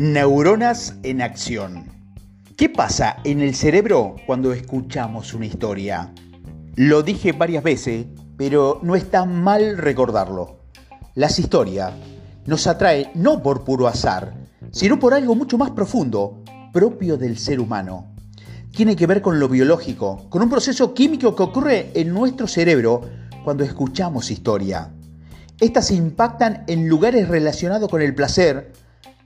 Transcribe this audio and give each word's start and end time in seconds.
Neuronas 0.00 0.94
en 1.02 1.20
acción. 1.20 1.86
¿Qué 2.56 2.68
pasa 2.68 3.16
en 3.24 3.40
el 3.40 3.56
cerebro 3.56 4.14
cuando 4.28 4.52
escuchamos 4.52 5.34
una 5.34 5.46
historia? 5.46 6.14
Lo 6.76 7.02
dije 7.02 7.32
varias 7.32 7.64
veces, 7.64 8.06
pero 8.36 8.78
no 8.84 8.94
está 8.94 9.24
mal 9.24 9.76
recordarlo. 9.76 10.60
Las 11.16 11.40
historias 11.40 11.94
nos 12.46 12.68
atraen 12.68 13.08
no 13.16 13.42
por 13.42 13.64
puro 13.64 13.88
azar, 13.88 14.34
sino 14.70 15.00
por 15.00 15.14
algo 15.14 15.34
mucho 15.34 15.58
más 15.58 15.72
profundo, 15.72 16.44
propio 16.72 17.16
del 17.16 17.36
ser 17.36 17.58
humano. 17.58 18.14
Tiene 18.70 18.94
que 18.94 19.08
ver 19.08 19.20
con 19.20 19.40
lo 19.40 19.48
biológico, 19.48 20.28
con 20.30 20.42
un 20.42 20.48
proceso 20.48 20.94
químico 20.94 21.34
que 21.34 21.42
ocurre 21.42 21.90
en 21.94 22.14
nuestro 22.14 22.46
cerebro 22.46 23.00
cuando 23.42 23.64
escuchamos 23.64 24.30
historia. 24.30 24.92
Estas 25.58 25.90
impactan 25.90 26.62
en 26.68 26.88
lugares 26.88 27.26
relacionados 27.26 27.88
con 27.88 28.00
el 28.00 28.14
placer, 28.14 28.72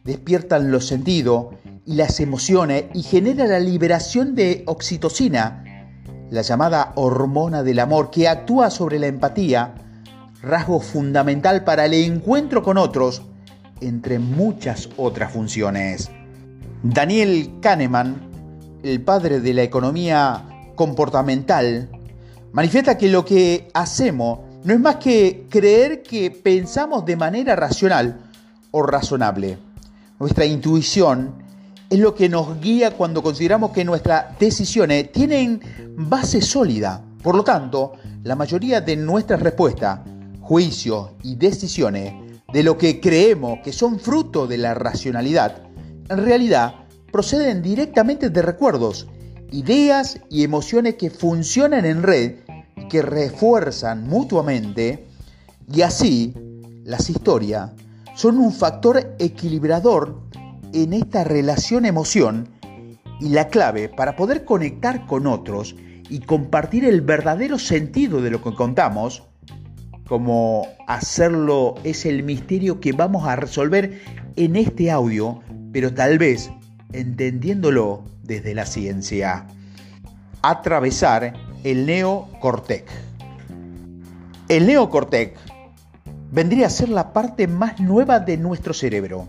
despiertan 0.04 0.70
los 0.70 0.86
sentidos 0.86 1.54
y 1.84 1.94
las 1.94 2.20
emociones 2.20 2.84
y 2.94 3.02
genera 3.02 3.46
la 3.46 3.60
liberación 3.60 4.34
de 4.34 4.62
oxitocina, 4.66 5.64
la 6.30 6.42
llamada 6.42 6.92
hormona 6.96 7.62
del 7.62 7.78
amor, 7.78 8.10
que 8.10 8.28
actúa 8.28 8.70
sobre 8.70 8.98
la 8.98 9.06
empatía, 9.06 9.74
rasgo 10.42 10.80
fundamental 10.80 11.64
para 11.64 11.84
el 11.84 11.94
encuentro 11.94 12.62
con 12.62 12.78
otros, 12.78 13.22
entre 13.80 14.18
muchas 14.18 14.88
otras 14.96 15.32
funciones. 15.32 16.10
Daniel 16.82 17.58
Kahneman, 17.60 18.20
el 18.82 19.00
padre 19.02 19.40
de 19.40 19.54
la 19.54 19.62
economía 19.62 20.44
comportamental, 20.74 21.88
manifiesta 22.52 22.98
que 22.98 23.08
lo 23.08 23.24
que 23.24 23.68
hacemos 23.74 24.40
no 24.64 24.74
es 24.74 24.80
más 24.80 24.96
que 24.96 25.46
creer 25.48 26.02
que 26.02 26.30
pensamos 26.30 27.04
de 27.04 27.16
manera 27.16 27.56
racional 27.56 28.20
o 28.70 28.82
razonable. 28.82 29.58
Nuestra 30.18 30.44
intuición 30.44 31.42
es 31.90 31.98
lo 31.98 32.14
que 32.14 32.28
nos 32.28 32.60
guía 32.60 32.92
cuando 32.92 33.22
consideramos 33.22 33.72
que 33.72 33.84
nuestras 33.84 34.38
decisiones 34.38 35.12
tienen 35.12 35.60
base 35.96 36.40
sólida. 36.40 37.04
Por 37.22 37.34
lo 37.34 37.44
tanto, 37.44 37.92
la 38.22 38.34
mayoría 38.34 38.80
de 38.80 38.96
nuestras 38.96 39.40
respuestas, 39.40 40.00
juicios 40.40 41.10
y 41.22 41.36
decisiones 41.36 42.14
de 42.52 42.62
lo 42.62 42.78
que 42.78 43.00
creemos 43.00 43.58
que 43.62 43.72
son 43.72 43.98
fruto 43.98 44.46
de 44.46 44.58
la 44.58 44.74
racionalidad, 44.74 45.62
en 46.08 46.24
realidad 46.24 46.74
proceden 47.10 47.62
directamente 47.62 48.30
de 48.30 48.42
recuerdos, 48.42 49.06
ideas 49.50 50.18
y 50.30 50.44
emociones 50.44 50.94
que 50.94 51.10
funcionan 51.10 51.84
en 51.84 52.02
red 52.02 52.36
y 52.76 52.88
que 52.88 53.02
refuerzan 53.02 54.08
mutuamente 54.08 55.06
y 55.72 55.82
así 55.82 56.34
las 56.84 57.10
historias 57.10 57.70
son 58.14 58.38
un 58.38 58.52
factor 58.52 59.14
equilibrador 59.18 60.20
en 60.72 60.92
esta 60.92 61.24
relación 61.24 61.84
emoción 61.84 62.48
y 63.20 63.28
la 63.28 63.48
clave 63.48 63.88
para 63.88 64.16
poder 64.16 64.44
conectar 64.44 65.06
con 65.06 65.26
otros 65.26 65.76
y 66.08 66.20
compartir 66.20 66.84
el 66.84 67.00
verdadero 67.00 67.58
sentido 67.58 68.20
de 68.20 68.30
lo 68.30 68.42
que 68.42 68.54
contamos, 68.54 69.22
como 70.06 70.66
hacerlo 70.86 71.74
es 71.84 72.04
el 72.04 72.22
misterio 72.22 72.80
que 72.80 72.92
vamos 72.92 73.26
a 73.26 73.36
resolver 73.36 74.00
en 74.36 74.56
este 74.56 74.90
audio, 74.90 75.40
pero 75.72 75.94
tal 75.94 76.18
vez 76.18 76.50
entendiéndolo 76.92 78.04
desde 78.22 78.54
la 78.54 78.66
ciencia. 78.66 79.46
Atravesar 80.42 81.32
el 81.64 81.86
neocortec. 81.86 82.84
El 84.48 84.66
neocortec 84.66 85.38
vendría 86.32 86.66
a 86.66 86.70
ser 86.70 86.88
la 86.88 87.12
parte 87.12 87.46
más 87.46 87.78
nueva 87.78 88.18
de 88.18 88.38
nuestro 88.38 88.72
cerebro, 88.72 89.28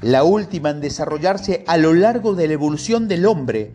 la 0.00 0.24
última 0.24 0.70
en 0.70 0.80
desarrollarse 0.80 1.64
a 1.66 1.76
lo 1.76 1.92
largo 1.92 2.34
de 2.34 2.48
la 2.48 2.54
evolución 2.54 3.06
del 3.08 3.26
hombre. 3.26 3.72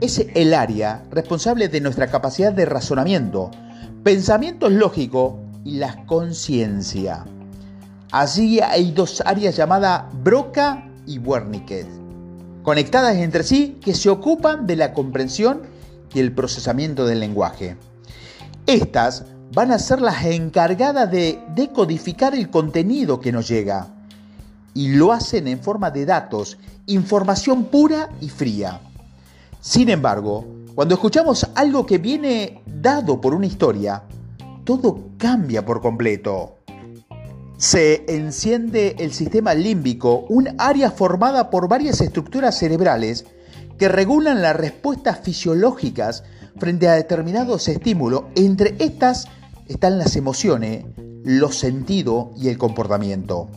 Es 0.00 0.24
el 0.34 0.54
área 0.54 1.02
responsable 1.10 1.68
de 1.68 1.80
nuestra 1.80 2.08
capacidad 2.08 2.52
de 2.52 2.66
razonamiento, 2.66 3.50
pensamiento 4.04 4.68
lógico 4.68 5.40
y 5.64 5.78
la 5.78 6.04
conciencia. 6.04 7.24
Allí 8.12 8.60
hay 8.60 8.92
dos 8.92 9.22
áreas 9.24 9.56
llamadas 9.56 10.04
Broca 10.22 10.86
y 11.06 11.18
Wernicke, 11.18 11.86
conectadas 12.62 13.16
entre 13.16 13.42
sí 13.42 13.78
que 13.82 13.94
se 13.94 14.10
ocupan 14.10 14.66
de 14.66 14.76
la 14.76 14.92
comprensión 14.92 15.62
y 16.12 16.20
el 16.20 16.32
procesamiento 16.32 17.06
del 17.06 17.20
lenguaje. 17.20 17.76
Estas 18.66 19.24
van 19.52 19.72
a 19.72 19.78
ser 19.78 20.00
las 20.00 20.24
encargadas 20.24 21.10
de 21.10 21.40
decodificar 21.54 22.34
el 22.34 22.50
contenido 22.50 23.20
que 23.20 23.32
nos 23.32 23.48
llega. 23.48 23.88
Y 24.74 24.90
lo 24.90 25.12
hacen 25.12 25.48
en 25.48 25.60
forma 25.60 25.90
de 25.90 26.06
datos, 26.06 26.56
información 26.86 27.64
pura 27.64 28.08
y 28.20 28.28
fría. 28.28 28.80
Sin 29.60 29.88
embargo, 29.88 30.46
cuando 30.74 30.94
escuchamos 30.94 31.46
algo 31.54 31.84
que 31.84 31.98
viene 31.98 32.62
dado 32.66 33.20
por 33.20 33.34
una 33.34 33.46
historia, 33.46 34.02
todo 34.64 35.10
cambia 35.18 35.64
por 35.66 35.80
completo. 35.80 36.56
Se 37.56 38.04
enciende 38.08 38.96
el 38.98 39.12
sistema 39.12 39.52
límbico, 39.52 40.24
un 40.28 40.48
área 40.58 40.90
formada 40.90 41.50
por 41.50 41.68
varias 41.68 42.00
estructuras 42.00 42.56
cerebrales 42.56 43.26
que 43.76 43.88
regulan 43.88 44.40
las 44.40 44.56
respuestas 44.56 45.20
fisiológicas 45.20 46.22
frente 46.58 46.88
a 46.88 46.94
determinados 46.94 47.68
estímulos. 47.68 48.24
Entre 48.34 48.76
estas 48.78 49.28
están 49.70 49.98
las 49.98 50.16
emociones, 50.16 50.84
los 51.22 51.56
sentidos 51.56 52.30
y 52.36 52.48
el 52.48 52.58
comportamiento. 52.58 53.48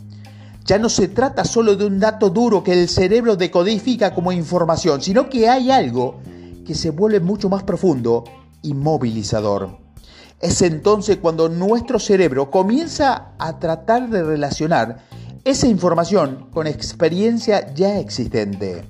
Ya 0.63 0.77
no 0.77 0.87
se 0.87 1.07
trata 1.07 1.43
solo 1.43 1.75
de 1.75 1.85
un 1.85 1.99
dato 1.99 2.29
duro 2.29 2.63
que 2.63 2.71
el 2.71 2.87
cerebro 2.87 3.35
decodifica 3.35 4.13
como 4.13 4.31
información, 4.31 5.01
sino 5.01 5.27
que 5.27 5.49
hay 5.49 5.71
algo 5.71 6.19
que 6.65 6.75
se 6.75 6.91
vuelve 6.91 7.19
mucho 7.19 7.49
más 7.49 7.63
profundo 7.63 8.25
y 8.61 8.75
movilizador. 8.75 9.79
Es 10.39 10.61
entonces 10.61 11.17
cuando 11.17 11.49
nuestro 11.49 11.97
cerebro 11.97 12.51
comienza 12.51 13.31
a 13.39 13.57
tratar 13.57 14.07
de 14.09 14.21
relacionar 14.23 14.99
esa 15.43 15.67
información 15.67 16.47
con 16.53 16.67
experiencia 16.67 17.73
ya 17.73 17.97
existente. 17.97 18.85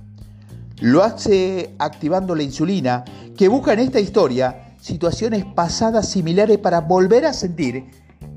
Lo 0.81 1.03
hace 1.03 1.73
activando 1.79 2.35
la 2.35 2.43
insulina 2.43 3.05
que 3.37 3.47
busca 3.47 3.71
en 3.71 3.79
esta 3.79 4.01
historia 4.01 4.72
situaciones 4.83 5.45
pasadas 5.45 6.09
similares 6.09 6.57
para 6.57 6.81
volver 6.81 7.25
a 7.25 7.31
sentir 7.31 7.85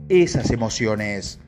esas 0.09 0.53
emociones. 0.53 1.41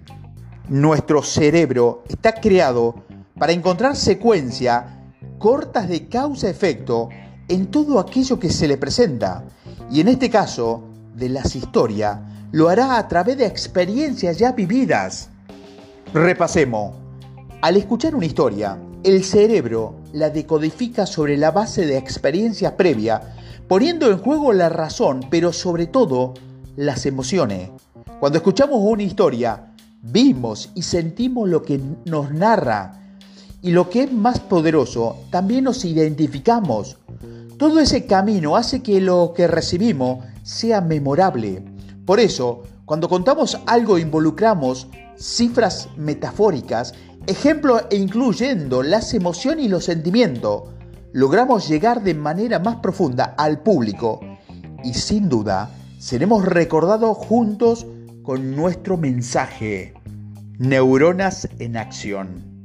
Nuestro 0.68 1.22
cerebro 1.22 2.02
está 2.08 2.32
creado 2.32 3.04
para 3.38 3.52
encontrar 3.52 3.94
secuencia 3.94 5.04
cortas 5.38 5.88
de 5.88 6.08
causa-efecto 6.08 7.10
en 7.46 7.68
todo 7.68 8.00
aquello 8.00 8.40
que 8.40 8.50
se 8.50 8.66
le 8.66 8.76
presenta. 8.76 9.44
Y 9.88 10.00
en 10.00 10.08
este 10.08 10.30
caso, 10.30 10.82
de 11.14 11.28
las 11.28 11.54
historias, 11.54 12.18
lo 12.50 12.68
hará 12.68 12.98
a 12.98 13.06
través 13.06 13.38
de 13.38 13.46
experiencias 13.46 14.36
ya 14.36 14.50
vividas. 14.50 15.30
Repasemos. 16.12 16.96
Al 17.62 17.76
escuchar 17.76 18.16
una 18.16 18.26
historia, 18.26 18.76
el 19.04 19.22
cerebro 19.22 19.94
la 20.12 20.30
decodifica 20.30 21.06
sobre 21.06 21.36
la 21.36 21.52
base 21.52 21.86
de 21.86 21.96
experiencias 21.96 22.72
previas 22.72 23.37
poniendo 23.68 24.10
en 24.10 24.18
juego 24.18 24.52
la 24.52 24.70
razón, 24.70 25.26
pero 25.30 25.52
sobre 25.52 25.86
todo 25.86 26.34
las 26.76 27.04
emociones. 27.06 27.70
Cuando 28.18 28.38
escuchamos 28.38 28.80
una 28.82 29.02
historia, 29.02 29.74
vimos 30.02 30.70
y 30.74 30.82
sentimos 30.82 31.48
lo 31.48 31.62
que 31.62 31.80
nos 32.06 32.32
narra. 32.32 32.94
Y 33.60 33.72
lo 33.72 33.90
que 33.90 34.04
es 34.04 34.12
más 34.12 34.40
poderoso, 34.40 35.16
también 35.30 35.64
nos 35.64 35.84
identificamos. 35.84 36.96
Todo 37.58 37.80
ese 37.80 38.06
camino 38.06 38.56
hace 38.56 38.82
que 38.82 39.00
lo 39.00 39.34
que 39.36 39.48
recibimos 39.48 40.24
sea 40.44 40.80
memorable. 40.80 41.62
Por 42.06 42.20
eso, 42.20 42.62
cuando 42.84 43.08
contamos 43.08 43.58
algo 43.66 43.98
involucramos 43.98 44.86
cifras 45.16 45.88
metafóricas, 45.96 46.94
ejemplos 47.26 47.82
e 47.90 47.96
incluyendo 47.96 48.82
las 48.82 49.12
emociones 49.12 49.66
y 49.66 49.68
los 49.68 49.84
sentimientos 49.84 50.62
logramos 51.12 51.68
llegar 51.68 52.02
de 52.02 52.14
manera 52.14 52.58
más 52.58 52.76
profunda 52.76 53.34
al 53.36 53.60
público 53.60 54.20
y 54.84 54.94
sin 54.94 55.28
duda 55.28 55.70
seremos 55.98 56.44
recordados 56.44 57.16
juntos 57.16 57.86
con 58.22 58.54
nuestro 58.54 58.96
mensaje. 58.96 59.94
Neuronas 60.58 61.48
en 61.58 61.76
acción. 61.76 62.62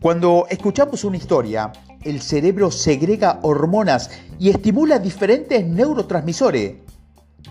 Cuando 0.00 0.46
escuchamos 0.48 1.04
una 1.04 1.18
historia, 1.18 1.72
el 2.02 2.22
cerebro 2.22 2.70
segrega 2.70 3.40
hormonas 3.42 4.10
y 4.38 4.48
estimula 4.48 4.98
diferentes 4.98 5.66
neurotransmisores. 5.66 6.76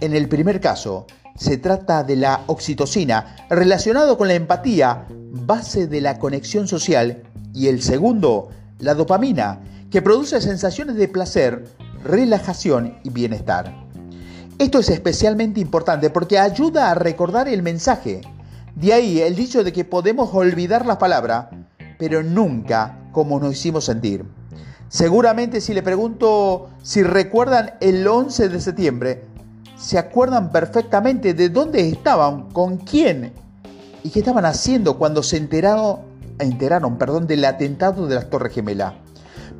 En 0.01 0.15
el 0.15 0.27
primer 0.27 0.59
caso, 0.59 1.05
se 1.35 1.57
trata 1.57 2.03
de 2.03 2.15
la 2.15 2.41
oxitocina, 2.47 3.35
relacionado 3.49 4.17
con 4.17 4.27
la 4.27 4.33
empatía, 4.33 5.05
base 5.09 5.87
de 5.87 6.01
la 6.01 6.17
conexión 6.17 6.67
social, 6.67 7.23
y 7.53 7.67
el 7.67 7.81
segundo, 7.81 8.49
la 8.79 8.93
dopamina, 8.93 9.59
que 9.89 10.01
produce 10.01 10.39
sensaciones 10.41 10.95
de 10.95 11.07
placer, 11.07 11.65
relajación 12.03 12.99
y 13.03 13.09
bienestar. 13.09 13.73
Esto 14.57 14.79
es 14.79 14.89
especialmente 14.89 15.59
importante 15.59 16.09
porque 16.09 16.37
ayuda 16.37 16.91
a 16.91 16.95
recordar 16.95 17.47
el 17.47 17.63
mensaje. 17.63 18.21
De 18.75 18.93
ahí 18.93 19.21
el 19.21 19.35
dicho 19.35 19.63
de 19.63 19.73
que 19.73 19.85
podemos 19.85 20.29
olvidar 20.33 20.85
la 20.85 20.97
palabra, 20.97 21.49
pero 21.97 22.23
nunca 22.23 22.99
como 23.11 23.39
nos 23.39 23.53
hicimos 23.53 23.85
sentir. 23.85 24.25
Seguramente 24.89 25.61
si 25.61 25.73
le 25.73 25.83
pregunto 25.83 26.69
si 26.83 27.03
recuerdan 27.03 27.73
el 27.79 28.07
11 28.07 28.49
de 28.49 28.59
septiembre, 28.59 29.23
se 29.77 29.97
acuerdan 29.97 30.51
perfectamente 30.51 31.33
de 31.33 31.49
dónde 31.49 31.87
estaban, 31.87 32.49
con 32.51 32.77
quién 32.77 33.31
y 34.03 34.09
qué 34.09 34.19
estaban 34.19 34.45
haciendo 34.45 34.97
cuando 34.97 35.23
se 35.23 35.37
enteraron, 35.37 35.99
enteraron 36.37 36.97
perdón, 36.97 37.27
del 37.27 37.45
atentado 37.45 38.07
de 38.07 38.15
las 38.15 38.29
Torres 38.29 38.53
Gemelas. 38.53 38.93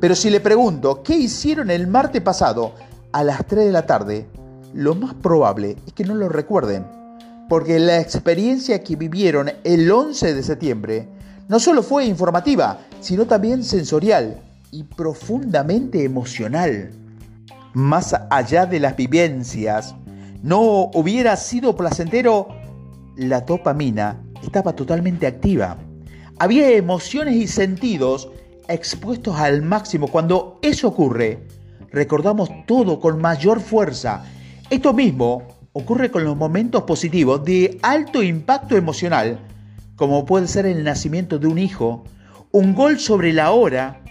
Pero 0.00 0.14
si 0.14 0.30
le 0.30 0.40
pregunto 0.40 1.02
qué 1.02 1.14
hicieron 1.14 1.70
el 1.70 1.86
martes 1.86 2.22
pasado 2.22 2.72
a 3.12 3.22
las 3.22 3.46
3 3.46 3.66
de 3.66 3.72
la 3.72 3.86
tarde, 3.86 4.26
lo 4.72 4.94
más 4.94 5.14
probable 5.14 5.76
es 5.86 5.92
que 5.92 6.04
no 6.04 6.14
lo 6.14 6.30
recuerden, 6.30 6.86
porque 7.50 7.78
la 7.78 8.00
experiencia 8.00 8.82
que 8.82 8.96
vivieron 8.96 9.50
el 9.62 9.90
11 9.90 10.34
de 10.34 10.42
septiembre 10.42 11.08
no 11.48 11.60
solo 11.60 11.82
fue 11.82 12.06
informativa, 12.06 12.78
sino 13.00 13.26
también 13.26 13.62
sensorial 13.62 14.40
y 14.70 14.84
profundamente 14.84 16.02
emocional. 16.04 16.92
Más 17.74 18.14
allá 18.30 18.64
de 18.66 18.80
las 18.80 18.96
vivencias, 18.96 19.94
no 20.42 20.90
hubiera 20.94 21.36
sido 21.36 21.76
placentero, 21.76 22.48
la 23.16 23.42
dopamina 23.42 24.22
estaba 24.42 24.72
totalmente 24.72 25.26
activa. 25.26 25.76
Había 26.38 26.70
emociones 26.70 27.34
y 27.34 27.46
sentidos 27.46 28.30
expuestos 28.72 29.36
al 29.36 29.62
máximo. 29.62 30.08
Cuando 30.08 30.58
eso 30.62 30.88
ocurre, 30.88 31.46
recordamos 31.90 32.50
todo 32.66 33.00
con 33.00 33.20
mayor 33.20 33.60
fuerza. 33.60 34.24
Esto 34.70 34.92
mismo 34.92 35.42
ocurre 35.72 36.10
con 36.10 36.24
los 36.24 36.36
momentos 36.36 36.82
positivos 36.84 37.44
de 37.44 37.78
alto 37.82 38.22
impacto 38.22 38.76
emocional, 38.76 39.38
como 39.96 40.24
puede 40.24 40.48
ser 40.48 40.66
el 40.66 40.84
nacimiento 40.84 41.38
de 41.38 41.46
un 41.46 41.58
hijo, 41.58 42.04
un 42.52 42.74
gol 42.74 42.98
sobre 42.98 43.32
la 43.32 43.50
hora 43.50 44.02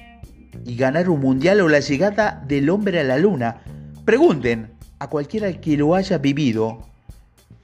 y 0.65 0.75
ganar 0.75 1.09
un 1.09 1.19
mundial 1.19 1.61
o 1.61 1.67
la 1.67 1.79
llegada 1.79 2.43
del 2.47 2.69
hombre 2.69 2.99
a 2.99 3.03
la 3.03 3.17
luna. 3.17 3.61
Pregunten 4.05 4.71
a 4.99 5.07
cualquiera 5.07 5.51
que 5.59 5.77
lo 5.77 5.95
haya 5.95 6.17
vivido 6.17 6.79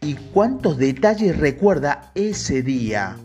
y 0.02 0.14
cuántos 0.34 0.78
detalles 0.78 1.38
recuerda 1.38 2.12
ese 2.16 2.62
día. 2.62 3.18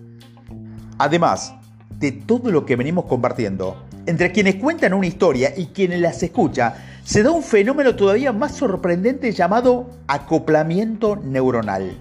Además 0.98 1.54
de 1.98 2.12
todo 2.12 2.50
lo 2.50 2.64
que 2.64 2.76
venimos 2.76 3.04
compartiendo, 3.04 3.76
entre 4.06 4.32
quienes 4.32 4.56
cuentan 4.56 4.94
una 4.94 5.06
historia 5.06 5.52
y 5.56 5.66
quienes 5.66 6.00
las 6.00 6.22
escucha, 6.22 6.74
se 7.04 7.22
da 7.22 7.30
un 7.30 7.42
fenómeno 7.42 7.94
todavía 7.96 8.32
más 8.32 8.56
sorprendente 8.56 9.32
llamado 9.32 9.90
acoplamiento 10.06 11.16
neuronal. 11.16 11.98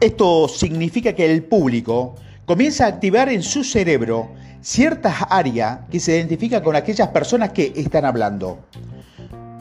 Esto 0.00 0.48
significa 0.48 1.12
que 1.12 1.30
el 1.30 1.44
público 1.44 2.16
comienza 2.44 2.86
a 2.86 2.88
activar 2.88 3.28
en 3.28 3.42
su 3.42 3.62
cerebro 3.62 4.30
ciertas 4.60 5.14
áreas 5.30 5.80
que 5.90 6.00
se 6.00 6.16
identifican 6.16 6.62
con 6.62 6.74
aquellas 6.74 7.08
personas 7.08 7.52
que 7.52 7.72
están 7.76 8.04
hablando. 8.04 8.58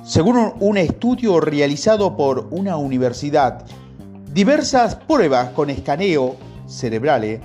Según 0.03 0.53
un 0.59 0.77
estudio 0.77 1.39
realizado 1.39 2.17
por 2.17 2.47
una 2.51 2.77
universidad, 2.77 3.65
diversas 4.33 4.95
pruebas 4.95 5.49
con 5.49 5.69
escaneo 5.69 6.37
cerebrales 6.67 7.39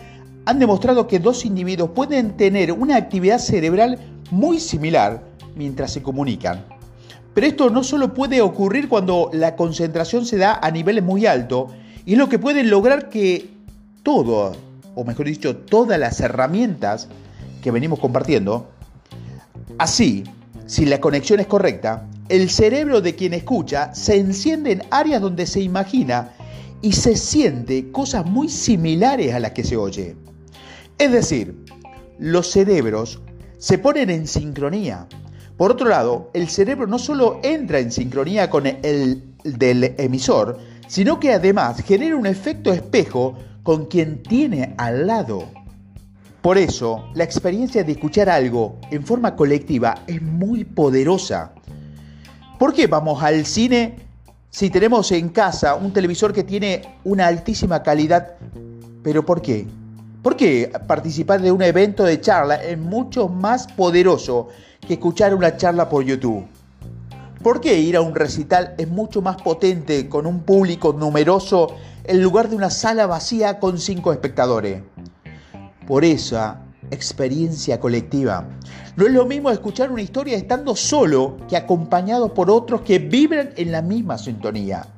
han 0.47 0.61
demostrado 0.61 1.09
que 1.09 1.19
dos 1.19 1.45
individuos 1.45 1.91
pueden 1.91 2.37
tener 2.37 2.73
una 2.73 2.97
actividad 2.97 3.39
cerebral 3.39 3.99
muy 4.31 4.61
similar 4.61 5.23
mientras 5.57 5.93
se 5.93 6.03
comunican. 6.03 6.65
Pero 7.35 7.47
esto 7.49 7.69
no 7.69 7.83
solo 7.83 8.15
puede 8.15 8.41
ocurrir 8.41 8.89
cuando 8.89 9.29
la 9.33 9.57
concentración 9.57 10.25
se 10.25 10.39
da 10.39 10.59
a 10.63 10.71
niveles 10.71 11.05
muy 11.05 11.27
altos, 11.27 11.73
y 12.07 12.13
es 12.13 12.19
lo 12.19 12.29
que 12.29 12.39
puede 12.39 12.63
lograr 12.63 13.09
que 13.09 13.51
todo, 14.05 14.57
o 14.95 15.05
mejor 15.05 15.27
dicho, 15.27 15.57
todas 15.57 15.99
las 15.99 16.21
herramientas 16.21 17.09
que 17.61 17.73
venimos 17.73 17.99
compartiendo, 17.99 18.69
así, 19.79 20.23
si 20.67 20.87
la 20.87 21.01
conexión 21.01 21.41
es 21.41 21.49
correcta, 21.49 22.07
el 22.29 22.51
cerebro 22.51 23.01
de 23.01 23.17
quien 23.17 23.35
escucha 23.35 23.93
se 23.95 24.17
enciende 24.17 24.73
en 24.73 24.83
áreas 24.91 25.21
donde 25.21 25.47
se 25.47 25.61
imagina 25.61 26.31
y 26.83 26.93
se 26.93 27.17
siente 27.17 27.91
cosas 27.91 28.25
muy 28.25 28.49
similares 28.49 29.35
a 29.35 29.41
las 29.41 29.51
que 29.51 29.65
se 29.65 29.77
oye. 29.77 30.17
Es 30.99 31.13
decir, 31.13 31.55
los 32.19 32.51
cerebros 32.51 33.21
se 33.59 33.77
ponen 33.77 34.09
en 34.09 34.27
sincronía. 34.27 35.07
Por 35.59 35.71
otro 35.71 35.89
lado, 35.89 36.31
el 36.33 36.49
cerebro 36.49 36.87
no 36.87 36.99
solo 36.99 37.41
entra 37.43 37.81
en 37.81 37.93
sincronía 37.93 38.49
con 38.49 38.67
el 38.67 39.23
del 39.45 39.95
emisor, 39.99 40.59
sino 40.89 41.21
que 41.21 41.33
además 41.33 41.83
genera 41.83 42.17
un 42.17 42.27
efecto 42.27 42.73
espejo 42.73 43.37
con 43.63 43.87
quien 43.87 44.23
tiene 44.23 44.75
al 44.79 45.07
lado. 45.07 45.45
Por 46.41 46.57
eso, 46.57 47.05
la 47.15 47.25
experiencia 47.25 47.85
de 47.85 47.93
escuchar 47.93 48.31
algo 48.31 48.79
en 48.91 49.05
forma 49.05 49.37
colectiva 49.37 49.97
es 50.07 50.23
muy 50.23 50.65
poderosa. 50.65 51.53
¿Por 52.59 52.73
qué 52.73 52.87
vamos 52.87 53.23
al 53.23 53.45
cine 53.45 53.97
si 54.49 54.71
tenemos 54.71 55.13
en 55.13 55.29
casa 55.29 55.75
un 55.75 55.93
televisor 55.93 56.33
que 56.33 56.45
tiene 56.45 56.97
una 57.05 57.27
altísima 57.27 57.83
calidad? 57.83 58.37
¿Pero 59.03 59.27
por 59.27 59.43
qué? 59.43 59.67
¿Por 60.27 60.37
qué 60.37 60.73
participar 60.89 61.41
de 61.41 61.53
un 61.53 61.63
evento 61.63 62.03
de 62.03 62.21
charla 62.21 62.57
es 62.57 62.77
mucho 62.77 63.29
más 63.29 63.69
poderoso 63.69 64.49
que 64.81 64.95
escuchar 64.95 65.33
una 65.33 65.57
charla 65.57 65.89
por 65.89 66.03
YouTube? 66.03 66.45
¿Por 67.45 67.61
qué 67.61 67.79
ir 67.79 67.95
a 67.97 68.01
un 68.01 68.13
recital 68.13 68.75
es 68.77 68.89
mucho 68.89 69.23
más 69.23 69.41
potente 69.41 70.09
con 70.09 70.27
un 70.27 70.41
público 70.41 70.93
numeroso 70.93 71.77
en 72.03 72.21
lugar 72.21 72.49
de 72.49 72.57
una 72.57 72.71
sala 72.71 73.07
vacía 73.07 73.61
con 73.61 73.79
cinco 73.79 74.13
espectadores? 74.13 74.83
Por 75.87 76.05
esa 76.05 76.61
experiencia 76.91 77.79
colectiva. 77.79 78.49
No 78.97 79.07
es 79.07 79.13
lo 79.13 79.27
mismo 79.27 79.53
escuchar 79.53 79.93
una 79.93 80.03
historia 80.03 80.37
estando 80.37 80.75
solo 80.75 81.37
que 81.49 81.57
acompañado 81.57 82.35
por 82.35 82.51
otros 82.51 82.81
que 82.81 82.99
vibran 82.99 83.51
en 83.57 83.71
la 83.71 83.81
misma 83.81 84.19
sintonía. 84.19 84.89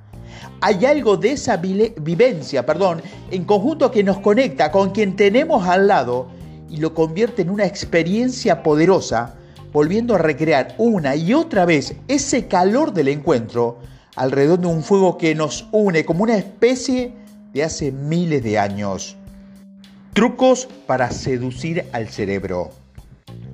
Hay 0.60 0.84
algo 0.86 1.16
de 1.16 1.32
esa 1.32 1.56
vivencia, 1.56 2.66
perdón, 2.66 3.02
en 3.30 3.44
conjunto 3.44 3.90
que 3.90 4.02
nos 4.02 4.18
conecta 4.18 4.70
con 4.70 4.90
quien 4.90 5.16
tenemos 5.16 5.66
al 5.66 5.86
lado 5.86 6.28
y 6.68 6.78
lo 6.78 6.94
convierte 6.94 7.42
en 7.42 7.50
una 7.50 7.64
experiencia 7.66 8.62
poderosa, 8.62 9.36
volviendo 9.72 10.14
a 10.14 10.18
recrear 10.18 10.74
una 10.78 11.14
y 11.16 11.34
otra 11.34 11.64
vez 11.64 11.94
ese 12.08 12.48
calor 12.48 12.92
del 12.92 13.08
encuentro 13.08 13.78
alrededor 14.16 14.58
de 14.58 14.66
un 14.66 14.82
fuego 14.82 15.16
que 15.16 15.34
nos 15.34 15.68
une 15.70 16.04
como 16.04 16.24
una 16.24 16.36
especie 16.36 17.12
de 17.52 17.62
hace 17.62 17.92
miles 17.92 18.42
de 18.42 18.58
años. 18.58 19.16
Trucos 20.12 20.68
para 20.86 21.10
seducir 21.12 21.84
al 21.92 22.08
cerebro. 22.08 22.70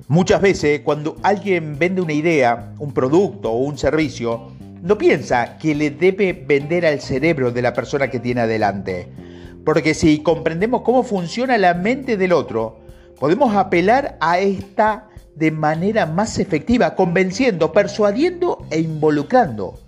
Muchas 0.07 0.41
veces 0.41 0.81
cuando 0.81 1.17
alguien 1.21 1.77
vende 1.77 2.01
una 2.01 2.13
idea, 2.13 2.73
un 2.79 2.93
producto 2.93 3.51
o 3.51 3.57
un 3.57 3.77
servicio, 3.77 4.51
no 4.85 4.99
piensa 4.99 5.57
que 5.57 5.73
le 5.73 5.89
debe 5.89 6.31
vender 6.31 6.85
al 6.85 7.01
cerebro 7.01 7.51
de 7.51 7.63
la 7.63 7.73
persona 7.73 8.07
que 8.11 8.19
tiene 8.19 8.41
adelante. 8.41 9.07
Porque 9.65 9.95
si 9.95 10.21
comprendemos 10.21 10.83
cómo 10.83 11.01
funciona 11.01 11.57
la 11.57 11.73
mente 11.73 12.17
del 12.17 12.31
otro, 12.31 12.81
podemos 13.19 13.55
apelar 13.55 14.15
a 14.21 14.37
esta 14.37 15.09
de 15.35 15.49
manera 15.49 16.05
más 16.05 16.37
efectiva, 16.37 16.93
convenciendo, 16.93 17.73
persuadiendo 17.73 18.63
e 18.69 18.79
involucrando. 18.79 19.79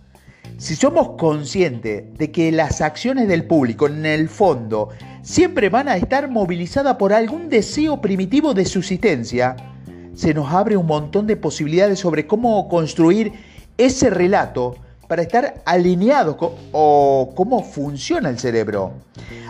Si 0.58 0.76
somos 0.76 1.10
conscientes 1.10 2.18
de 2.18 2.32
que 2.32 2.52
las 2.52 2.82
acciones 2.82 3.28
del 3.28 3.46
público 3.46 3.86
en 3.86 4.04
el 4.04 4.28
fondo 4.28 4.90
siempre 5.22 5.70
van 5.70 5.90
a 5.90 5.98
estar 5.98 6.28
movilizadas 6.28 6.96
por 6.96 7.14
algún 7.14 7.50
deseo 7.50 8.02
primitivo 8.02 8.56
de 8.56 8.66
subsistencia, 8.66 9.56
se 10.16 10.34
nos 10.34 10.52
abre 10.52 10.76
un 10.76 10.88
montón 10.88 11.28
de 11.28 11.38
posibilidades 11.38 12.00
sobre 12.00 12.26
cómo 12.26 12.68
construir 12.68 13.34
ese 13.78 14.10
relato 14.10 14.76
para 15.08 15.22
estar 15.22 15.62
alineados 15.66 16.36
o 16.72 17.34
cómo 17.36 17.64
funciona 17.64 18.30
el 18.30 18.40
cerebro. 18.40 18.94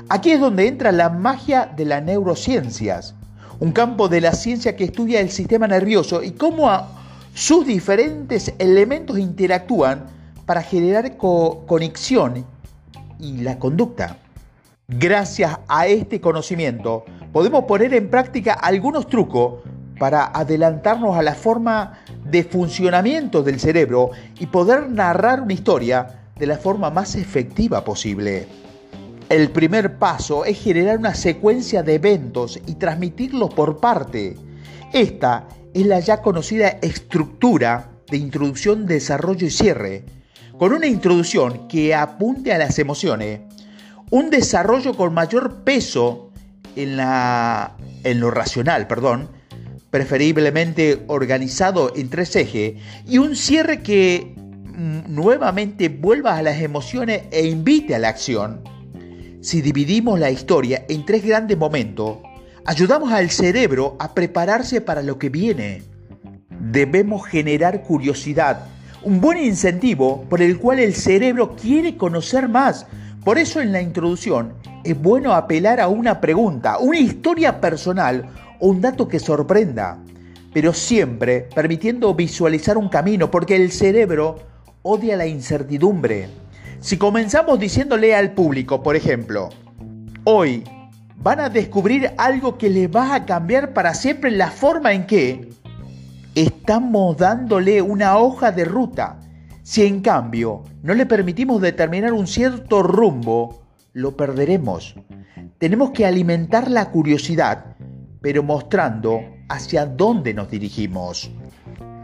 Aquí 0.10 0.32
es 0.32 0.40
donde 0.40 0.68
entra 0.68 0.92
la 0.92 1.10
magia 1.10 1.72
de 1.76 1.86
las 1.86 2.04
neurociencias, 2.04 3.16
un 3.60 3.72
campo 3.72 4.08
de 4.08 4.22
la 4.22 4.34
ciencia 4.34 4.76
que 4.76 4.86
estudia 4.86 5.20
el 5.20 5.32
sistema 5.32 5.68
nervioso 5.68 6.24
y 6.24 6.32
cómo 6.32 6.70
sus 7.34 7.66
diferentes 7.66 8.54
elementos 8.60 9.18
interactúan 9.18 10.06
para 10.46 10.62
generar 10.62 11.18
conexión 11.18 12.46
y 13.20 13.42
la 13.42 13.60
conducta. 13.60 14.18
Gracias 14.88 15.60
a 15.68 15.88
este 15.88 16.22
conocimiento 16.22 17.04
podemos 17.34 17.66
poner 17.66 17.94
en 17.94 18.10
práctica 18.10 18.54
algunos 18.54 19.08
trucos 19.08 19.62
para 20.00 20.26
adelantarnos 20.26 21.16
a 21.16 21.22
la 21.22 21.36
forma 21.36 22.00
de 22.30 22.44
funcionamiento 22.44 23.44
del 23.44 23.60
cerebro 23.60 24.12
y 24.40 24.48
poder 24.48 24.90
narrar 24.90 25.42
una 25.42 25.54
historia 25.54 26.30
de 26.38 26.48
la 26.48 26.58
forma 26.58 26.90
más 26.90 27.16
efectiva 27.16 27.84
posible. 27.84 28.48
El 29.30 29.52
primer 29.52 29.98
paso 29.98 30.46
es 30.46 30.60
generar 30.60 30.98
una 30.98 31.14
secuencia 31.14 31.84
de 31.84 31.96
eventos 31.96 32.60
y 32.66 32.76
transmitirlos 32.76 33.54
por 33.54 33.80
parte. 33.80 34.36
Esta 34.94 35.48
es 35.74 35.86
la 35.86 36.00
ya 36.00 36.22
conocida 36.22 36.70
estructura 36.82 37.90
de 38.10 38.18
introducción, 38.18 38.86
desarrollo 38.86 39.48
y 39.48 39.52
cierre, 39.52 40.06
con 40.58 40.72
una 40.72 40.88
introducción 40.88 41.68
que 41.68 41.94
apunte 41.94 42.54
a 42.54 42.58
las 42.58 42.80
emociones 42.80 43.42
un 44.10 44.30
desarrollo 44.30 44.96
con 44.96 45.14
mayor 45.14 45.64
peso 45.64 46.32
en 46.76 46.96
la 46.96 47.76
en 48.04 48.20
lo 48.22 48.32
racional, 48.32 48.88
perdón, 48.88 49.30
preferiblemente 49.90 51.04
organizado 51.08 51.94
en 51.96 52.10
tres 52.10 52.36
ejes, 52.36 52.76
y 53.06 53.18
un 53.18 53.36
cierre 53.36 53.82
que 53.82 54.34
mm, 54.36 55.14
nuevamente 55.14 55.90
vuelva 55.90 56.38
a 56.38 56.42
las 56.42 56.62
emociones 56.62 57.24
e 57.32 57.48
invite 57.48 57.96
a 57.96 58.00
la 58.00 58.10
acción. 58.10 58.62
Si 59.42 59.62
dividimos 59.62 60.20
la 60.20 60.32
historia 60.32 60.86
en 60.90 61.06
tres 61.06 61.24
grandes 61.24 61.58
momentos, 61.58 62.18
ayudamos 62.66 63.14
al 63.14 63.30
cerebro 63.30 63.96
a 64.00 64.14
prepararse 64.14 64.82
para 64.82 65.02
lo 65.02 65.18
que 65.18 65.30
viene. 65.30 65.84
Debemos 66.60 67.26
generar 67.26 67.84
curiosidad, 67.84 68.66
un 69.04 69.22
buen 69.22 69.38
incentivo 69.38 70.26
por 70.30 70.42
el 70.42 70.58
cual 70.58 70.80
el 70.80 70.94
cerebro 70.96 71.56
quiere 71.56 71.96
conocer 71.96 72.50
más. 72.50 72.88
Por 73.24 73.38
eso 73.38 73.62
en 73.62 73.72
la 73.72 73.82
introducción 73.82 74.54
es 74.84 75.00
bueno 75.00 75.34
apelar 75.34 75.80
a 75.80 75.88
una 75.88 76.20
pregunta, 76.20 76.78
una 76.80 77.00
historia 77.00 77.62
personal 77.62 78.30
un 78.60 78.82
dato 78.82 79.08
que 79.08 79.20
sorprenda, 79.20 80.00
pero 80.54 80.74
siempre 80.74 81.48
permitiendo 81.54 82.14
visualizar 82.14 82.78
un 82.78 82.90
camino, 82.90 83.30
porque 83.30 83.56
el 83.56 83.72
cerebro 83.72 84.40
odia 84.82 85.16
la 85.16 85.28
incertidumbre. 85.28 86.30
Si 86.80 86.98
comenzamos 86.98 87.60
diciéndole 87.60 88.16
al 88.16 88.32
público, 88.32 88.82
por 88.84 88.96
ejemplo, 88.96 89.50
hoy 90.24 90.64
van 91.18 91.40
a 91.40 91.50
descubrir 91.50 92.12
algo 92.18 92.58
que 92.58 92.70
les 92.70 92.90
va 92.90 93.16
a 93.16 93.26
cambiar 93.26 93.74
para 93.74 93.94
siempre 93.94 94.32
la 94.32 94.52
forma 94.52 94.94
en 94.94 95.08
que 95.08 95.50
estamos 96.36 97.18
dándole 97.18 97.82
una 97.82 98.18
hoja 98.18 98.52
de 98.52 98.66
ruta. 98.66 99.20
Si 99.64 99.84
en 99.84 100.02
cambio 100.02 100.64
no 100.84 100.94
le 100.94 101.06
permitimos 101.06 101.62
determinar 101.62 102.14
un 102.14 102.28
cierto 102.28 102.84
rumbo, 102.84 103.64
lo 103.94 104.16
perderemos. 104.16 104.96
Tenemos 105.58 105.90
que 105.92 106.06
alimentar 106.06 106.70
la 106.70 106.92
curiosidad, 106.92 107.77
pero 108.22 108.44
mostrando 108.44 109.22
hacia 109.50 109.86
dónde 109.86 110.34
nos 110.34 110.50
dirigimos. 110.50 111.32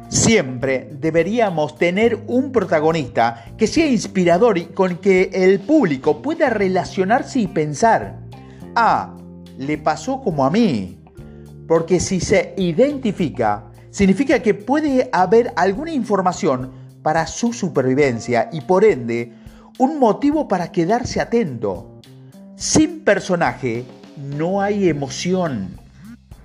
Siempre 0.09 0.89
deberíamos 0.91 1.75
tener 1.77 2.23
un 2.27 2.51
protagonista 2.51 3.45
que 3.57 3.65
sea 3.65 3.87
inspirador 3.87 4.57
y 4.57 4.65
con 4.65 4.97
que 4.97 5.31
el 5.33 5.59
público 5.59 6.21
pueda 6.21 6.49
relacionarse 6.49 7.39
y 7.39 7.47
pensar, 7.47 8.19
ah, 8.75 9.17
le 9.57 9.77
pasó 9.79 10.21
como 10.21 10.45
a 10.45 10.51
mí. 10.51 10.99
Porque 11.67 11.99
si 11.99 12.19
se 12.19 12.53
identifica, 12.57 13.71
significa 13.89 14.39
que 14.39 14.53
puede 14.53 15.09
haber 15.11 15.51
alguna 15.55 15.91
información 15.91 16.71
para 17.01 17.25
su 17.25 17.51
supervivencia 17.51 18.49
y 18.51 18.61
por 18.61 18.85
ende 18.85 19.33
un 19.79 19.99
motivo 19.99 20.47
para 20.47 20.71
quedarse 20.71 21.21
atento. 21.21 21.99
Sin 22.55 23.03
personaje 23.03 23.83
no 24.37 24.61
hay 24.61 24.89
emoción. 24.89 25.82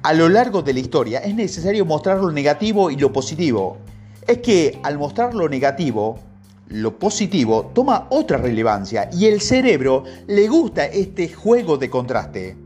A 0.03 0.13
lo 0.13 0.29
largo 0.29 0.63
de 0.63 0.73
la 0.73 0.79
historia 0.79 1.19
es 1.19 1.35
necesario 1.35 1.85
mostrar 1.85 2.19
lo 2.19 2.31
negativo 2.31 2.89
y 2.89 2.97
lo 2.97 3.13
positivo. 3.13 3.79
Es 4.29 4.39
que 4.39 4.79
al 4.85 4.97
mostrar 4.97 5.35
lo 5.35 5.49
negativo, 5.49 6.21
lo 6.69 6.97
positivo 6.97 7.73
toma 7.75 8.07
otra 8.11 8.39
relevancia 8.39 9.11
y 9.13 9.27
el 9.27 9.41
cerebro 9.41 10.05
le 10.29 10.47
gusta 10.47 10.85
este 10.87 11.29
juego 11.29 11.79
de 11.79 11.91
contraste. 11.91 12.57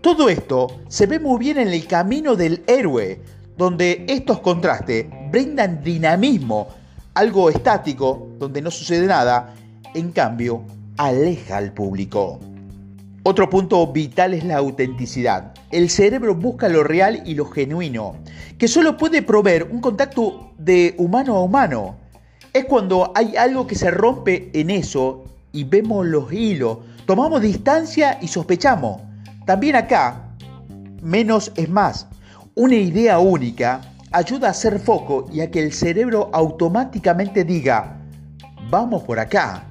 Todo 0.00 0.30
esto 0.30 0.68
se 0.88 1.06
ve 1.06 1.20
muy 1.20 1.38
bien 1.38 1.58
en 1.58 1.68
el 1.68 1.86
camino 1.86 2.34
del 2.34 2.62
héroe, 2.66 3.20
donde 3.58 4.06
estos 4.08 4.40
contrastes 4.40 5.04
brindan 5.30 5.84
dinamismo, 5.84 6.68
algo 7.12 7.50
estático, 7.50 8.28
donde 8.38 8.62
no 8.62 8.70
sucede 8.70 9.06
nada, 9.06 9.54
en 9.94 10.12
cambio, 10.12 10.62
aleja 10.96 11.58
al 11.58 11.74
público. 11.74 12.40
Otro 13.22 13.50
punto 13.50 13.86
vital 13.88 14.32
es 14.32 14.44
la 14.44 14.56
autenticidad. 14.56 15.52
El 15.70 15.88
cerebro 15.88 16.34
busca 16.34 16.68
lo 16.68 16.82
real 16.82 17.22
y 17.24 17.34
lo 17.34 17.46
genuino, 17.46 18.16
que 18.58 18.66
solo 18.66 18.96
puede 18.96 19.22
proveer 19.22 19.68
un 19.70 19.80
contacto 19.80 20.52
de 20.58 20.96
humano 20.98 21.36
a 21.36 21.42
humano. 21.44 21.96
Es 22.52 22.64
cuando 22.64 23.12
hay 23.14 23.36
algo 23.36 23.68
que 23.68 23.76
se 23.76 23.92
rompe 23.92 24.50
en 24.52 24.70
eso 24.70 25.22
y 25.52 25.62
vemos 25.62 26.04
los 26.06 26.32
hilos, 26.32 26.78
tomamos 27.06 27.40
distancia 27.40 28.18
y 28.20 28.26
sospechamos. 28.26 29.00
También 29.46 29.76
acá, 29.76 30.34
menos 31.02 31.52
es 31.54 31.68
más. 31.68 32.08
Una 32.56 32.74
idea 32.74 33.20
única 33.20 33.80
ayuda 34.10 34.48
a 34.48 34.50
hacer 34.50 34.80
foco 34.80 35.28
y 35.32 35.40
a 35.40 35.52
que 35.52 35.62
el 35.62 35.72
cerebro 35.72 36.30
automáticamente 36.32 37.44
diga, 37.44 37.96
vamos 38.70 39.04
por 39.04 39.20
acá. 39.20 39.66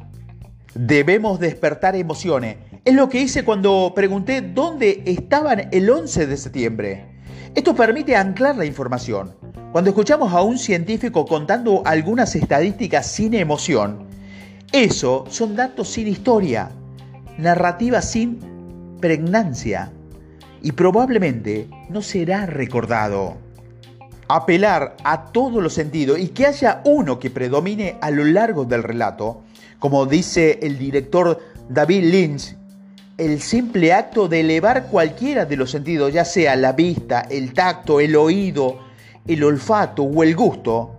Debemos 0.73 1.41
despertar 1.41 1.97
emociones 1.97 2.55
es 2.89 2.95
lo 2.95 3.07
que 3.07 3.21
hice 3.21 3.45
cuando 3.45 3.93
pregunté 3.93 4.41
dónde 4.41 5.03
estaban 5.05 5.69
el 5.71 5.87
11 5.87 6.25
de 6.25 6.37
septiembre. 6.37 7.05
Esto 7.53 7.75
permite 7.75 8.15
anclar 8.15 8.57
la 8.57 8.65
información. 8.65 9.35
Cuando 9.71 9.91
escuchamos 9.91 10.33
a 10.33 10.41
un 10.41 10.57
científico 10.57 11.23
contando 11.27 11.83
algunas 11.85 12.35
estadísticas 12.35 13.05
sin 13.05 13.35
emoción, 13.35 14.07
eso 14.71 15.25
son 15.29 15.55
datos 15.55 15.87
sin 15.87 16.07
historia, 16.07 16.71
narrativa 17.37 18.01
sin 18.01 18.39
pregnancia 18.99 19.91
y 20.63 20.71
probablemente 20.71 21.69
no 21.89 22.01
será 22.01 22.47
recordado. 22.47 23.37
Apelar 24.27 24.97
a 25.03 25.25
todos 25.25 25.61
los 25.61 25.73
sentidos 25.73 26.17
y 26.17 26.29
que 26.29 26.47
haya 26.47 26.81
uno 26.85 27.19
que 27.19 27.29
predomine 27.29 27.99
a 28.01 28.09
lo 28.09 28.25
largo 28.25 28.65
del 28.65 28.81
relato, 28.81 29.43
como 29.77 30.07
dice 30.07 30.57
el 30.63 30.79
director 30.79 31.39
David 31.69 32.03
Lynch 32.05 32.58
el 33.19 33.41
simple 33.41 33.91
acto 33.91 34.29
de 34.29 34.39
elevar 34.39 34.87
cualquiera 34.87 35.45
de 35.45 35.57
los 35.57 35.71
sentidos, 35.71 36.13
ya 36.13 36.23
sea 36.23 36.55
la 36.55 36.71
vista, 36.71 37.27
el 37.29 37.53
tacto, 37.53 37.99
el 37.99 38.15
oído, 38.15 38.79
el 39.27 39.43
olfato 39.43 40.03
o 40.03 40.23
el 40.23 40.35
gusto, 40.37 40.95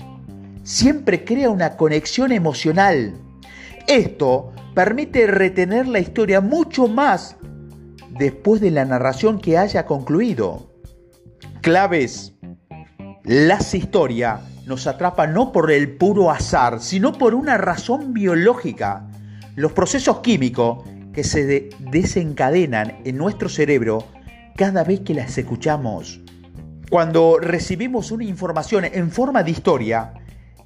siempre 0.62 1.24
crea 1.24 1.48
una 1.48 1.78
conexión 1.78 2.30
emocional. 2.30 3.14
Esto 3.86 4.52
permite 4.74 5.26
retener 5.26 5.88
la 5.88 5.98
historia 5.98 6.42
mucho 6.42 6.88
más 6.88 7.36
después 8.10 8.60
de 8.60 8.70
la 8.70 8.84
narración 8.84 9.40
que 9.40 9.56
haya 9.56 9.86
concluido. 9.86 10.70
Claves. 11.62 12.34
Las 13.24 13.74
historias 13.74 14.40
nos 14.66 14.86
atrapan 14.86 15.32
no 15.32 15.52
por 15.52 15.70
el 15.70 15.96
puro 15.96 16.30
azar, 16.30 16.80
sino 16.80 17.14
por 17.14 17.34
una 17.34 17.56
razón 17.56 18.12
biológica. 18.12 19.08
Los 19.56 19.72
procesos 19.72 20.20
químicos 20.20 20.84
que 21.12 21.24
se 21.24 21.70
desencadenan 21.78 22.98
en 23.04 23.16
nuestro 23.16 23.48
cerebro 23.48 24.06
cada 24.56 24.84
vez 24.84 25.00
que 25.00 25.14
las 25.14 25.36
escuchamos. 25.38 26.20
Cuando 26.90 27.38
recibimos 27.38 28.10
una 28.10 28.24
información 28.24 28.84
en 28.84 29.10
forma 29.10 29.42
de 29.42 29.50
historia, 29.52 30.12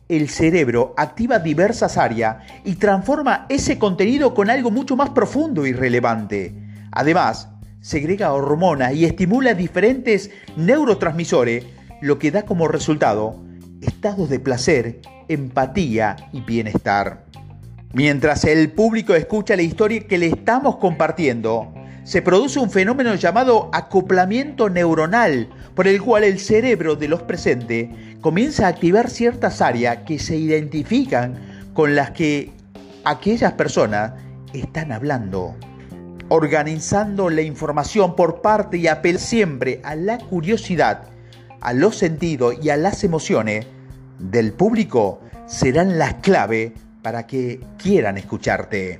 el 0.09 0.29
cerebro 0.29 0.95
activa 0.97 1.39
diversas 1.39 1.97
áreas 1.97 2.37
y 2.65 2.75
transforma 2.77 3.47
ese 3.49 3.79
contenido 3.79 4.35
con 4.35 4.51
algo 4.51 4.71
mucho 4.71 4.97
más 4.97 5.11
profundo 5.11 5.67
y 5.67 5.73
relevante. 5.73 6.55
Además, 6.93 7.49
segrega 7.81 8.33
hormonas 8.33 8.95
y 8.95 9.05
estimula 9.05 9.55
diferentes 9.55 10.31
neurotransmisores, 10.57 11.65
lo 12.01 12.19
que 12.19 12.31
da 12.31 12.43
como 12.43 12.69
resultado 12.69 13.45
estados 13.81 14.31
de 14.31 14.41
placer, 14.41 15.01
empatía 15.29 16.17
y 16.33 16.41
bienestar. 16.41 17.25
Mientras 17.95 18.43
el 18.43 18.73
público 18.73 19.15
escucha 19.15 19.55
la 19.55 19.63
historia 19.63 20.01
que 20.09 20.19
le 20.19 20.27
estamos 20.27 20.79
compartiendo, 20.79 21.73
se 22.03 22.23
produce 22.23 22.59
un 22.59 22.69
fenómeno 22.69 23.15
llamado 23.15 23.71
acoplamiento 23.73 24.69
neuronal, 24.69 25.49
por 25.77 25.87
el 25.87 26.03
cual 26.03 26.25
el 26.25 26.41
cerebro 26.41 26.97
de 26.97 27.07
los 27.07 27.23
presentes 27.23 27.91
comienza 28.21 28.67
a 28.67 28.71
activar 28.71 29.09
ciertas 29.09 29.63
áreas 29.63 29.99
que 29.99 30.19
se 30.19 30.37
identifican 30.37 31.71
con 31.73 31.95
las 31.95 32.11
que 32.11 32.51
aquellas 33.05 33.53
personas 33.53 34.15
están 34.53 34.91
hablando. 34.91 35.55
Organizando 36.31 37.31
la 37.31 37.43
información 37.43 38.17
por 38.17 38.43
parte 38.43 38.77
y 38.77 38.89
apel 38.89 39.21
siempre 39.21 39.81
a 39.85 39.95
la 39.95 40.19
curiosidad, 40.19 41.05
a 41.61 41.73
los 41.73 41.95
sentidos 41.95 42.57
y 42.61 42.71
a 42.71 42.77
las 42.77 43.05
emociones 43.05 43.69
del 44.19 44.53
público 44.53 45.21
serán 45.47 45.97
las 45.97 46.15
clave 46.15 46.73
para 47.05 47.27
que 47.27 47.61
quieran 47.77 48.17
escucharte. 48.17 48.99